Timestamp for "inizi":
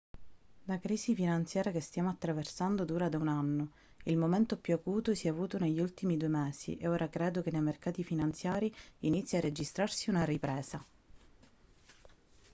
9.01-9.35